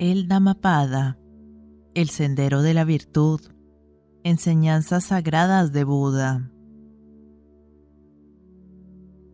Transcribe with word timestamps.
El 0.00 0.28
Dhammapada, 0.28 1.18
el 1.92 2.08
sendero 2.08 2.62
de 2.62 2.72
la 2.72 2.84
virtud, 2.84 3.40
enseñanzas 4.22 5.06
sagradas 5.06 5.72
de 5.72 5.82
Buda. 5.82 6.52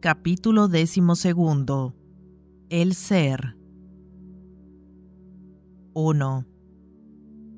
Capítulo 0.01 0.69
decimosegundo. 0.69 1.95
El 2.71 2.95
ser. 2.95 3.59
1. 5.93 6.47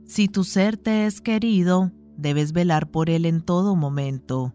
Si 0.07 0.27
tu 0.27 0.43
ser 0.43 0.77
te 0.77 1.07
es 1.07 1.20
querido, 1.20 1.93
debes 2.16 2.50
velar 2.50 2.91
por 2.91 3.09
él 3.09 3.25
en 3.25 3.41
todo 3.41 3.77
momento. 3.77 4.52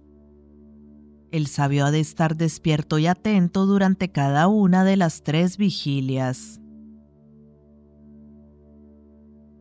El 1.32 1.48
sabio 1.48 1.86
ha 1.86 1.92
de 1.92 2.02
estar 2.02 2.36
despierto 2.36 3.00
y 3.00 3.08
atento 3.08 3.66
durante 3.66 4.12
cada 4.12 4.50
una 4.50 4.84
de 4.84 4.98
las 4.98 5.24
tres 5.24 5.56
vigilias. 5.56 6.61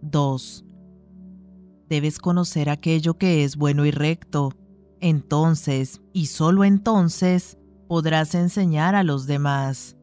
2. 0.02 0.64
Debes 1.88 2.18
conocer 2.18 2.70
aquello 2.70 3.18
que 3.18 3.45
es 3.45 3.56
bueno 3.56 3.84
y 3.84 3.91
recto. 3.91 4.52
Entonces, 5.00 6.00
y 6.12 6.27
solo 6.27 6.64
entonces, 6.64 7.58
podrás 7.88 8.34
enseñar 8.34 8.94
a 8.94 9.02
los 9.02 9.27
demás. 9.27 9.96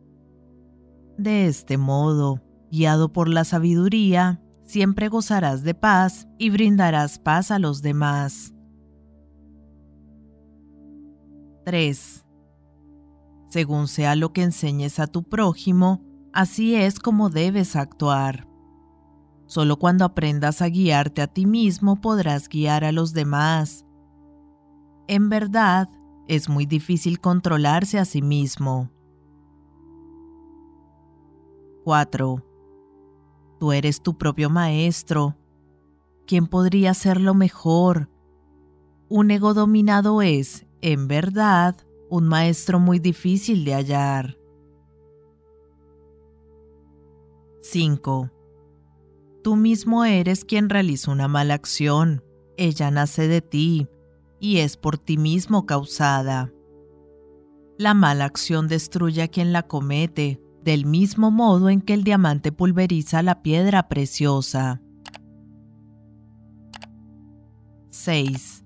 De 1.18 1.48
este 1.48 1.78
modo, 1.78 2.42
guiado 2.72 3.14
por 3.14 3.30
la 3.30 3.44
sabiduría, 3.44 4.42
siempre 4.66 5.08
gozarás 5.08 5.64
de 5.64 5.74
paz 5.74 6.28
y 6.38 6.50
brindarás 6.50 7.20
paz 7.20 7.52
a 7.52 7.60
los 7.60 7.82
demás. 7.82 8.54
3. 11.66 12.26
Según 13.50 13.88
sea 13.88 14.16
lo 14.16 14.34
que 14.34 14.44
enseñes 14.44 15.00
a 15.00 15.08
tu 15.08 15.24
prójimo, 15.24 16.02
así 16.34 16.76
es 16.76 17.00
como 17.00 17.30
debes 17.30 17.76
actuar. 17.76 18.47
Solo 19.48 19.78
cuando 19.78 20.06
aprendas 20.06 20.62
a 20.62 20.68
guiarte 20.68 21.22
a 21.22 21.28
ti 21.28 21.46
mismo 21.46 22.02
podrás 22.02 22.50
guiar 22.50 22.84
a 22.84 22.92
los 22.92 23.14
demás. 23.14 23.86
En 25.08 25.30
verdad, 25.30 25.90
es 26.28 26.50
muy 26.50 26.66
difícil 26.66 27.20
controlarse 27.22 27.98
a 27.98 28.06
sí 28.06 28.22
mismo. 28.22 28.92
4. 31.86 32.44
Tú 33.60 33.72
eres 33.72 34.02
tu 34.02 34.18
propio 34.18 34.50
maestro. 34.50 35.38
¿Quién 36.26 36.48
podría 36.48 36.92
lo 37.18 37.34
mejor? 37.34 38.10
Un 39.08 39.32
ego 39.32 39.54
dominado 39.54 40.22
es, 40.22 40.68
en 40.82 41.08
verdad, 41.08 41.78
un 42.10 42.28
maestro 42.28 42.80
muy 42.80 43.00
difícil 43.00 43.64
de 43.64 43.74
hallar. 43.74 44.38
5. 47.62 48.32
Tú 49.48 49.56
mismo 49.56 50.04
eres 50.04 50.44
quien 50.44 50.68
realiza 50.68 51.10
una 51.10 51.30
mala 51.30 51.54
acción. 51.54 52.22
Ella 52.58 52.92
nace 52.92 53.30
de 53.30 53.40
ti 53.40 53.88
y 54.42 54.58
es 54.58 54.76
por 54.76 54.98
ti 54.98 55.16
mismo 55.16 55.66
causada. 55.66 56.52
La 57.78 57.94
mala 57.94 58.26
acción 58.26 58.68
destruye 58.68 59.22
a 59.22 59.30
quien 59.30 59.54
la 59.54 59.64
comete, 59.64 60.42
del 60.66 60.86
mismo 60.86 61.32
modo 61.32 61.70
en 61.70 61.80
que 61.80 61.94
el 61.94 62.04
diamante 62.04 62.52
pulveriza 62.52 63.24
la 63.24 63.42
piedra 63.42 63.88
preciosa. 63.88 64.82
6. 67.92 68.66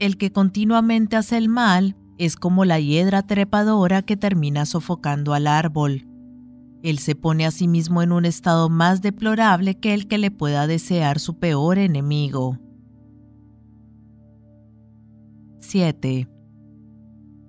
El 0.00 0.18
que 0.18 0.32
continuamente 0.32 1.16
hace 1.16 1.38
el 1.38 1.48
mal 1.48 1.96
es 2.18 2.36
como 2.36 2.66
la 2.66 2.78
hiedra 2.78 3.26
trepadora 3.26 4.02
que 4.02 4.18
termina 4.18 4.66
sofocando 4.66 5.32
al 5.32 5.46
árbol 5.46 6.06
él 6.82 6.98
se 6.98 7.14
pone 7.14 7.46
a 7.46 7.50
sí 7.50 7.68
mismo 7.68 8.02
en 8.02 8.12
un 8.12 8.24
estado 8.24 8.68
más 8.68 9.02
deplorable 9.02 9.78
que 9.78 9.94
el 9.94 10.06
que 10.06 10.18
le 10.18 10.30
pueda 10.30 10.66
desear 10.66 11.18
su 11.18 11.38
peor 11.38 11.78
enemigo. 11.78 12.58
7. 15.60 16.28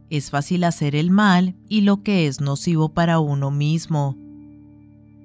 Es 0.10 0.32
fácil 0.32 0.64
hacer 0.64 0.96
el 0.96 1.12
mal 1.12 1.56
y 1.68 1.82
lo 1.82 2.02
que 2.02 2.28
es 2.28 2.42
nocivo 2.42 2.94
para 2.94 3.20
uno 3.20 3.52
mismo, 3.52 4.18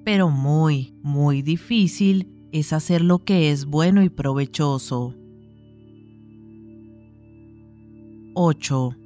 pero 0.03 0.29
muy, 0.29 0.93
muy 1.01 1.41
difícil 1.41 2.29
es 2.51 2.73
hacer 2.73 3.01
lo 3.01 3.23
que 3.23 3.51
es 3.51 3.65
bueno 3.65 4.03
y 4.03 4.09
provechoso. 4.09 5.15
8. 8.35 8.97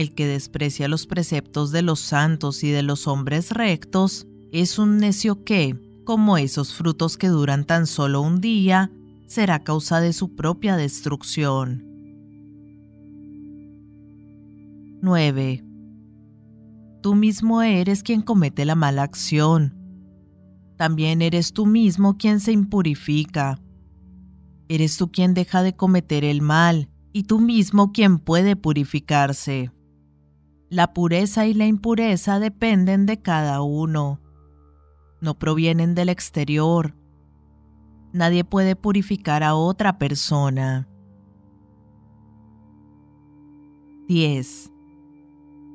El 0.00 0.14
que 0.14 0.26
desprecia 0.26 0.88
los 0.88 1.06
preceptos 1.06 1.72
de 1.72 1.82
los 1.82 2.00
santos 2.00 2.64
y 2.64 2.70
de 2.70 2.82
los 2.82 3.06
hombres 3.06 3.50
rectos 3.50 4.26
es 4.50 4.78
un 4.78 4.96
necio 4.96 5.44
que, 5.44 5.78
como 6.06 6.38
esos 6.38 6.72
frutos 6.72 7.18
que 7.18 7.28
duran 7.28 7.66
tan 7.66 7.86
solo 7.86 8.22
un 8.22 8.40
día, 8.40 8.90
será 9.26 9.62
causa 9.62 10.00
de 10.00 10.14
su 10.14 10.34
propia 10.34 10.78
destrucción. 10.78 11.84
9. 15.02 15.64
Tú 17.02 17.14
mismo 17.14 17.60
eres 17.60 18.02
quien 18.02 18.22
comete 18.22 18.64
la 18.64 18.76
mala 18.76 19.02
acción. 19.02 19.74
También 20.78 21.20
eres 21.20 21.52
tú 21.52 21.66
mismo 21.66 22.16
quien 22.16 22.40
se 22.40 22.52
impurifica. 22.52 23.60
Eres 24.66 24.96
tú 24.96 25.12
quien 25.12 25.34
deja 25.34 25.62
de 25.62 25.76
cometer 25.76 26.24
el 26.24 26.40
mal 26.40 26.88
y 27.12 27.24
tú 27.24 27.38
mismo 27.38 27.92
quien 27.92 28.18
puede 28.18 28.56
purificarse. 28.56 29.70
La 30.70 30.92
pureza 30.92 31.46
y 31.46 31.54
la 31.54 31.66
impureza 31.66 32.38
dependen 32.38 33.04
de 33.04 33.20
cada 33.20 33.60
uno. 33.60 34.20
No 35.20 35.36
provienen 35.36 35.96
del 35.96 36.08
exterior. 36.08 36.94
Nadie 38.12 38.44
puede 38.44 38.76
purificar 38.76 39.42
a 39.42 39.56
otra 39.56 39.98
persona. 39.98 40.86
10. 44.06 44.70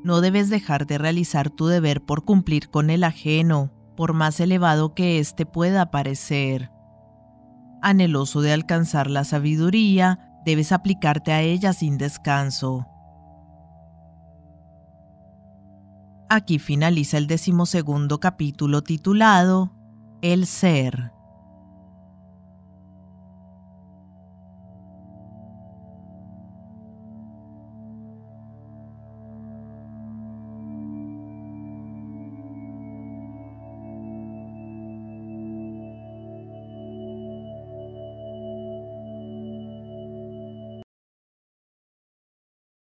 No 0.06 0.22
debes 0.22 0.50
dejar 0.50 0.88
de 0.88 0.98
realizar 0.98 1.50
tu 1.50 1.68
deber 1.68 2.02
por 2.02 2.24
cumplir 2.24 2.70
con 2.70 2.90
el 2.90 3.04
ajeno, 3.04 3.74
por 3.98 4.14
más 4.14 4.40
elevado 4.40 4.94
que 4.94 5.20
éste 5.20 5.46
pueda 5.46 5.92
parecer. 5.92 6.72
Anheloso 7.82 8.40
de 8.42 8.54
alcanzar 8.54 9.10
la 9.10 9.26
sabiduría, 9.26 10.40
debes 10.46 10.72
aplicarte 10.72 11.34
a 11.34 11.42
ella 11.42 11.74
sin 11.74 11.98
descanso. 11.98 12.88
Aquí 16.30 16.58
finaliza 16.60 17.18
el 17.18 17.28
decimosegundo 17.28 18.20
capítulo 18.20 18.82
titulado 18.82 19.72
El 20.22 20.48
Ser. 20.48 21.15